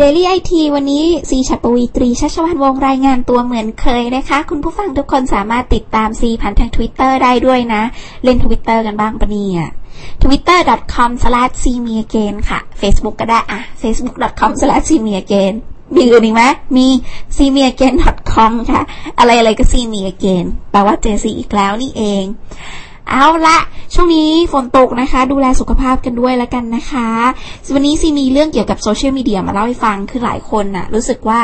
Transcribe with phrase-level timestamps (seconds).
[0.00, 7.82] Daily IT วันนี้ซีชัดปวีตรีชัชวันวงรายงานตัวเหมือนเคยนะคะ คุณผู้ฟังทุกคนสามารถติดตามซีผ่านทาง Twitter ได้ด้วยนะ
[8.24, 9.60] เล่น Twitter กันบ้างปะเนี่ย
[10.22, 15.54] twitter.com/cmeagain ค่ะ Facebook ก็ได้อะ facebook.com/cmeagain
[15.94, 16.44] มีอื่นอีกไหม
[16.76, 16.86] มี
[17.36, 17.94] c m e a g a i n
[18.32, 18.82] c o m ค่ะ
[19.18, 22.24] อะไรอะไรก็ c m e a g a i n แปลว่าเจซีอีกแล้วนี่เอง
[23.10, 23.58] เอาละ
[23.94, 27.08] ช่วงนี้ฝนตกนะคะ ดูแลสุขภาพกันด้วยแล้วกันนะคะ
[27.74, 31.40] วันนี้ซีมีเรื่องเกี่ยวกับโซเชียลมีเดียมาเล่าให้ฟังคือหลายคนน่ะ รู้สึกว่า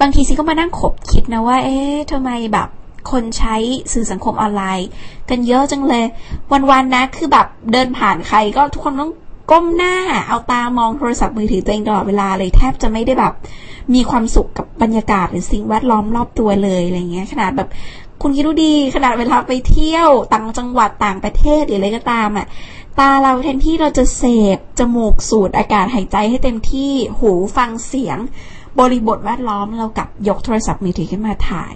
[0.00, 2.68] บางทีซีก็มานั่งขบคิดนะว่า เอ๊ะทำไมแบบ
[3.10, 3.56] คนใช้
[3.92, 4.88] สื่อสังคมออนไลน์
[5.30, 6.04] กันเยอะจังเลย
[6.70, 9.12] วันๆนะ คือแบบเดินผ่านใครก็ทุกคนต้อง
[9.50, 9.94] ก้มหน้า
[10.28, 13.32] เอาตามองโทรศัพท์มือถือตัวเองตลอดเวลาเลยแทบจะไม่ได้แบบ
[13.94, 17.68] มีความสุขกับบรรยากาศหรือสิ่งแวดล้อมรอบตัวเลยอะไรเงี้ยขนาดแบบ
[18.28, 22.46] คุณคิดดูดีขนาดเวลาไปเที่ยวต่างจังหวัดต่างประเทศหรืออะไรก็ตามอะ
[22.98, 24.24] ตาเราแทนที่เราจะเส
[24.56, 28.18] พจมูกสูดอากาศหายใจให้เต็มที่หูฟังเสียง
[28.78, 31.72] บริบทแวดล้อมเรากับยกโทรศัพท์มือถือขึ้นมาถ่าย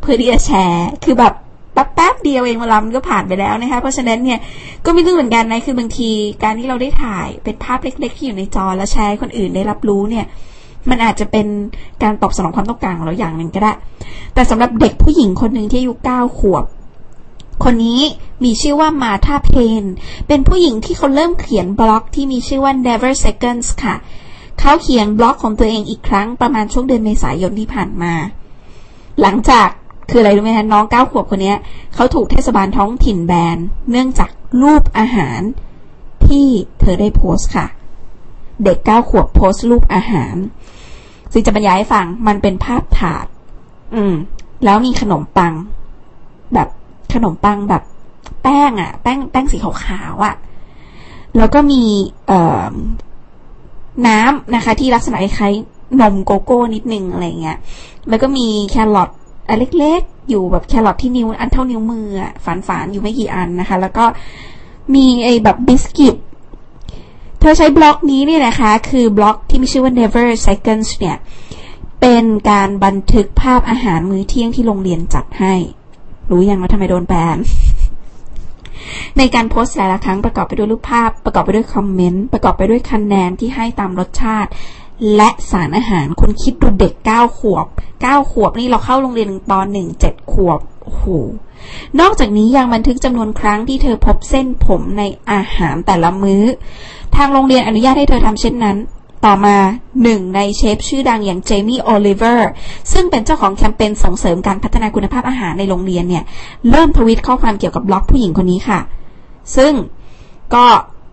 [0.00, 1.34] เพื่อที่จะแชร์ คือแบบ
[1.72, 4.38] แป๊บเดียวเองเวลามันก็ผ่านไปแล้วนะคะ เพราะฉะนั้นเนี่ย
[4.84, 6.10] ก็ไม่รู้เหมือนกันนะคือบางที
[6.42, 10.26] การที่เราได้ถ่ายเป็นภาพเล็กๆที่อยู่ในจอแล้วแชร์คนอื่นได้รับรู้เนี่ย
[10.90, 11.46] มันอาจจะเป็น
[12.02, 13.72] การตอบสนองความต้องการของเราอย่างหนึ่งก็ได้
[14.34, 16.64] แต่สำหรับเด็กผู้หญิงคนหนึ่งที่อายุเก้าขวบ
[17.64, 18.00] คนนี้
[18.44, 19.50] มีชื่อว่ามาธาเพ
[19.82, 19.84] น
[20.28, 23.94] เป็นผู้หญิงที่เขาเริ่มเขียนบล็อกที่มีชื่อว่า Never Seconds ค่ะ
[24.58, 28.14] เขาเขียนบล็อกของตัวเองอีกครั้งประมาณช่วงเดือนเมษายนที่ผ่านมา
[29.20, 29.68] หลังจาก
[30.10, 31.54] คืออะไรรู้ไหมคะน้องเก้าขวบคนนี้
[31.94, 33.58] เขาถูกเทศบาลท้องถิ่นแบน
[33.90, 34.30] เนื่องจาก
[34.62, 35.40] รูปอาหาร
[36.26, 36.46] ที่
[36.80, 37.66] เธอได้โพสต์ค่ะ
[38.64, 40.36] เด็กเก้าขวบโพสต์รูปอาหาร
[41.32, 43.26] ซึ่งจะบรรยายให้ฟังมันเป็นภาพถาด
[43.94, 44.14] อืม
[44.64, 45.52] แล้วมีขนมปัง
[46.54, 46.68] แบบ
[47.14, 47.82] ขนมปังแบบ
[48.42, 50.34] แป้งอะ่ะ แป้งแป้งสีขาวๆอะ่ะ
[51.36, 51.82] แล้วก็มี
[52.26, 52.72] เอ่อ
[54.06, 55.54] น้ำนะคะ ที่ลักษณะคล้าย
[56.00, 57.58] นมโกโก้นิดนึงอะไรเงี้ย
[58.08, 59.10] แล้วก็มีแครอท
[59.48, 62.32] อันเล็กๆ อยู่แบบแครอทที่นิ้วอันเท่านิ้วมืออะ
[62.66, 64.04] ฝานๆ อยู่ไม่กี่อันนะคะ แล้วก็
[64.94, 66.16] มีไอ้แบบบิสกิต
[67.40, 71.16] เธอใช้บล็อกนี้เนี่ยนะคะ คือบล็อกที่มีชื่อว่า never seconds เนี่ย
[72.00, 75.54] เป็นการบันทึกภาพอาหารมื้อเที่ยงที่โรงเรียนจัดให้
[76.30, 77.38] รู้ยังว่าทำไมโดนแบน
[79.18, 84.50] ในการโพสต์แต่ละครั้งประกอบไปด้วยรูปภาพ ประกอบไปด้วยคอมเมนต์ ประกอบไปด้วยคะแนนที่ให้ตามรสชาติ
[85.16, 87.66] และสารอาหารคุณคิดดูเด็กเก้าขวบ
[88.02, 91.04] เก้าขวบนี่เราเข้าโรงเรียนตอนหนึ่งเจ็ดขวบโอ้โห
[92.00, 96.42] นอกจากนี้ยังบันทึกจำนวนครั้งที่เธอพบเส้นผมในอาหารแต่ละมื้อ
[97.18, 98.76] ทางโรงเรียนอนุญาตให้เธอทำเช่นนั้น
[99.24, 99.56] ต่อมา
[100.02, 102.50] หนึ่งในเชฟชื่อดังอย่างเจมี่โอลิเวอร์
[102.92, 106.24] ซึ่งเป็นเจ้าของแคมเปญส่งเสริมการพัฒนาคุณภาพอาหารในโรงเรียนเนี่ย
[106.70, 108.80] เริ่มทวิตข้อความเกี่ยวกับบล็อกผู้หญิงคนนี้ค่ะ
[109.56, 109.72] ซึ่ง
[110.54, 110.66] ก็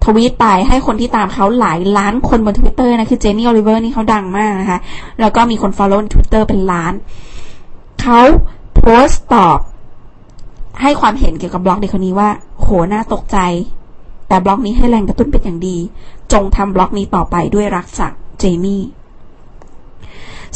[0.05, 4.79] ทวีตไปให้คนที่ตามเขาหลายล้านคนบนทวิตเตอร์นะคือเจนี่โอลิเวอร์นี่เขาดังมากนะคะ
[5.19, 6.93] แล้วก็มีคน follow ในทวิตเตอร์เป็นล้าน
[8.01, 8.19] เขา
[8.75, 9.59] โพสต์ตอบ
[10.81, 12.29] ให้ความเห็นเกี่ยวกับบล็อกเด็กคนนี้ว่า
[12.61, 13.37] โหน่าตกใจ
[14.27, 15.77] แต่บล็อกนี้ให้แรงกระตุ้นเป็นอย่างดี
[16.33, 18.83] จงทำบล็อกนี้ต่อไปด้วยรักจากเจมี่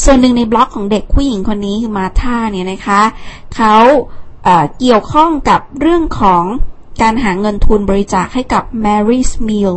[0.03, 3.01] ส่วนหนึ่งในบล็อกของเด็กผู้หญิงคนนี้คือมาธาเนี่ยนะคะ
[3.55, 4.47] เขา
[4.79, 6.43] เกี่ยวข้องกับเรื่องของ
[7.01, 9.75] การหาเงินทุนบริจาคให้กับ Mary's Meal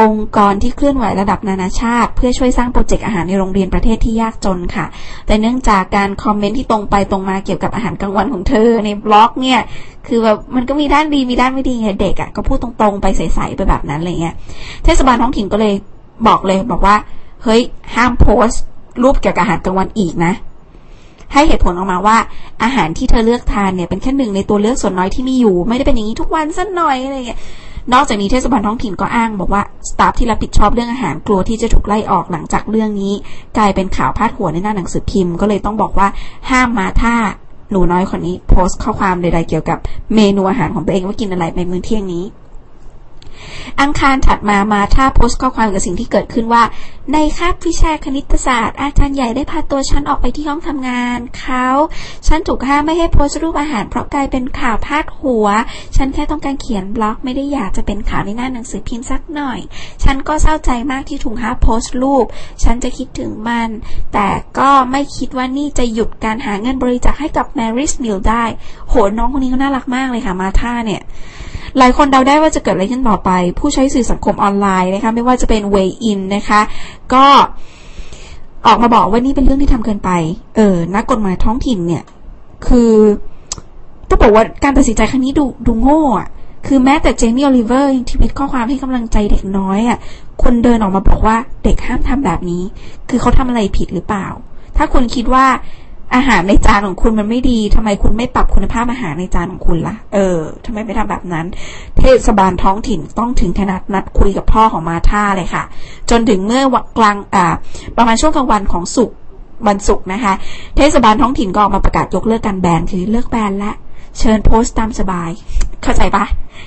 [0.00, 4.86] องค์กรที่เคลื่อนไหวระดับนานาชาติ เพื่อช่วยสร้างโปรเจกต์อาหารในโรงเรียนประเทศที่ยากจนค่ะ
[5.26, 9.60] แต่เนื่องจากการคอมเมนต์ที่ตรงไปตรงมาเกี่ยวกับอาหารกลางวันของเธอในบล็อกเนี่ย
[10.06, 14.34] คือแบบมันก็มีด้านดีมีด้านไม่ดีไงเด็กอะ่ะก็พูดตรงๆไปใสๆไปแบบนั้นอะไรเงี้ย
[14.84, 15.74] เทศบาลท้องถิ่นก็เลย
[16.28, 16.96] บอกเลยบอกว่า
[17.44, 17.62] เฮ้ย
[17.94, 18.62] ห้ามโพสต์
[19.02, 20.32] รูปเกี่ยวกับอาหารกลางวันอีกนะ
[21.32, 22.16] ให้เหตุผลออกมาว่า
[22.62, 27.40] อาหารที่เธอเลือกทานเนี่ยเป็นแค่หนึ่งในตัวเลือกส่วนน้อยที่มีอยู่ ไม่ได้เป็นอย่างนี้ทุกวันสักหน่อยอะไรเงี้ย
[27.92, 33.14] นอกจากนี้เทศบาลท้องถิ่นก็อ้างบอกว่าสตาฟที่รับผิดชอบเรื่องอาหารกลัวที่จะถูกไล่ออกหลังจากเรื่องนี้
[33.56, 36.08] กลายเป็นข่าวพาดหัวในหน้าหนังสือพิมพ์ก็เลยต้องบอกว่า
[36.50, 37.14] ห้ามมาถ้า
[37.70, 39.78] หนูน้อยคนนี้โพสต์ข้อความใดๆเกี่ยวกับ
[40.14, 42.24] เมนูอาหารของตัวเองว่ากินอะไรในมื้อเที่ยงนี้
[43.80, 46.62] อังคารถัดมามาถ้าโพสต์ข้อความกับสิ่งที่เกิดขึ้นว่า
[47.12, 51.66] ในคาบวิชาคณิตศาสตร์ อาจารย์ใหญ่ได้พาตัวฉันออกไปที่ห้องทำงานเขา
[52.26, 55.46] ฉันถูกห้ามไม่ให้โพสต์รูปอาหารเพราะกลายเป็นข่าวพาดหัว
[55.96, 59.60] ฉันแค่ต้องการเขียนบล็อกไม่ได้อยากจะเป็นข่าวในหน้าหนังสือพิมพ์สักหน่อย
[60.04, 62.26] ฉันก็เศร้าใจมากที่ถูกห้ามโพสต์รูป
[62.64, 63.68] ฉันจะคิดถึงมัน
[64.12, 64.28] แต่
[64.58, 68.44] ก็ไม่คิดว่านี่จะหยุดการหาเงินบริจาคให้กับ Mary's Meal ได้
[68.88, 71.02] โหน้องคนนี้ก็น่ารักมากเลยค่ะมาท่าเนี่ย
[71.78, 76.60] หลายคนเดาได้ว่าจะเกิดอะไรขึ้นต่อไป ผู้ใช้สื่อสังคมออนไลน์นะคะ ไม่ว่าจะเป็น Way In นะคะ
[77.14, 77.24] ก็
[78.66, 80.10] ออกมาบอกว่านี่เป็นเรื่องที่ทำเกินไป
[80.56, 82.04] เออ นักกฎหมายท้องถิ่นเนี่ย
[82.66, 82.92] คือ
[84.08, 86.28] ต้องบอกว่าการตัดสินใจครั้งนี้ดูดูโง่อะ
[86.66, 89.98] คือแม้แต่เจมี่โอลิเวอร์ที่เป็นข้อความให้กำลังใจเด็กน้อยอะ่ะ
[90.42, 92.62] คนเดินออกมาบอกว่าเด็กห้ามทำแบบนี้
[93.08, 94.26] คือเขาทำอะไรผิดหรือเปล่า
[94.76, 95.46] ถ้าคุณคิดว่า
[96.14, 101.46] อาหารในจานของคุณมันไม่ดีทำไมคุณไม่ปรับคุณภาพอาหารในจานของคุณละ่ะ เออทำไมไม่ทำแบบนั้น
[101.98, 105.64] เทศบาลท้องถิ่นต้องถึงขนาดนัดคุยกับพ่อของมาธาเลยค่ะ
[106.10, 107.54] จนถึงเมื่อวักลางอ่า
[107.96, 109.10] ประมาณช่วงกลางวันของสุก
[109.68, 110.34] วันศุกร์นะคะ
[110.76, 113.72] เทศบาลท้องถิ่นก็ออกมาประกาศยกเลิกการแบนคือเลิกแบนละ
[114.18, 115.30] เชิญโพสต์ตามสบาย
[115.82, 116.24] เข้าใจปะ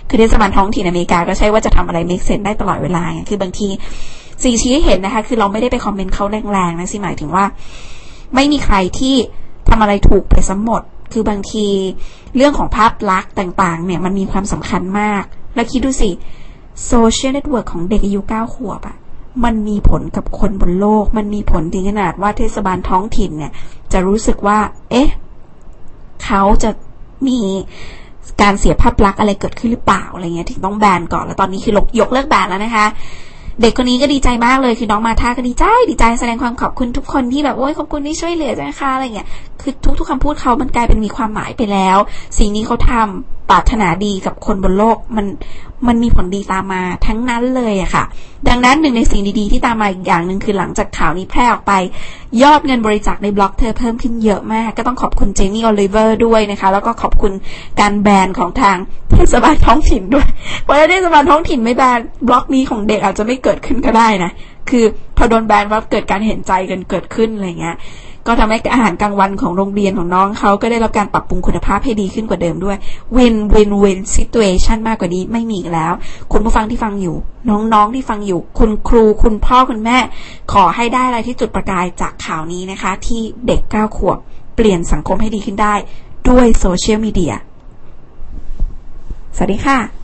[0.08, 3.68] คือเทศบาลท้องถิ่นอเมริกาก็ใช่ว่าจะทำอะไร make sense ได้ตลอดเวลาไงคือบางที
[4.44, 7.46] สิ่งชี้ให้เห็นนะคะ คือเราไม่ได้ไปคอมเมนต์เขาแรงๆนะสิหมายถึงว่า
[8.36, 9.16] ไม่มีใครที่
[9.70, 10.82] ทำอะไรถูกไปซะหมด
[11.14, 11.68] คือบางที
[12.36, 15.24] เรื่องของภาพลักษณ์ต่างๆ เนี่ยมันมีความสำคัญมาก
[15.56, 16.10] แล้วคิดดูสิ
[16.86, 18.98] โซเชียลเน็ตเวิร์กของเด็กอายุเก้าขวบอะ
[19.44, 23.52] มันมีผลกับคนบนโลก มันมีผลถึงขนาดว่าเทศบาลท้องถิ่นเนี่ย
[23.92, 24.60] จะรู้สึกว่า
[24.92, 25.10] เอ๊ะ
[26.24, 26.70] เขาจะ
[27.28, 27.40] มี
[28.42, 32.86] การเสียภาพลักษณ์อะไรเกิดขึ้นหรือเปล่าอะไรเงี้ยถึงต้องแบนก่อน แล้วตอนนี้คือลกยกเลิกแบนแล้วนะคะ
[33.60, 39.28] เด็กคนนี้ก็ดีใจมากเลยคือน้องมาท่าก็ดีใจดีใจแสดงความขอบคุณทุกคนที่แบบโอ้ยขอบคุณที่ช่วยเหลือจ้ะค่ะอะไรเงี้ย
[39.62, 41.98] คือทุกๆคำพูดเขามันกลายเป็นมีความหมายไปแล้ว
[42.38, 45.26] สิ่งนี้เขาทำ ปรารถนาดีกับคนบนโลกมัน
[45.88, 48.04] มันมีผลดีตามมาทั้งนั้นเลยอะค่ะ
[48.50, 51.74] ดังนั้นหนึ่งในสิ่งดีๆ ที่ตามมาอีกอย่างหนึ่งคือหลังจากข่าวนี้แพร่ออกไป
[52.44, 57.32] ยอดเงินบริจาคในบล็อกเธอเพิ่มขึ้นเยอะมาก ก็ต้องขอบคุณเจมี่โอลิเวอร์ด้วยนะคะ แล้วก็ขอบคุณ
[57.80, 58.78] การแบนของทาง
[59.12, 60.28] เทศบาลท้องถิ่นด้วย
[60.64, 64.32] เพราะถ้าเทศบาลท้องถิ่นไม่แบนบล็อกนี้ของเด็กอาจจะไม่เกิดขึ้นก็ได้นะ
[64.70, 64.84] คือ
[65.18, 67.78] พอโดนแบนว่าเกิดการเห็นใจกันเกิดขึ้นอะไรเงี้ย
[68.28, 72.78] ก็ทำให้อาหารกลางวันของโรงเรียนของน้องเขาก็ได้รับการปรับปรุงคุณภาพให้ดีขึ้นกว่าเดิมด้วย
[73.16, 75.94] win win win situation มากกว่านี้ไม่มีอีกแล้ว
[76.32, 77.16] คุณผู้ฟังที่ฟังอยู่
[77.50, 79.98] น้องๆที่ฟังอยู่ คุณครู คุณพ่อคุณแม่
[80.54, 84.18] ขอให้ได้อะไรที่จุดประกายจากข่าวนี้นะคะ ที่เด็กเก้าขวบ
[84.56, 85.74] เปลี่ยนสังคมให้ดีขึ้นได้
[86.30, 87.34] ด้วยโซเชียลมีเดีย
[89.36, 90.01] สวัสดีค่ะ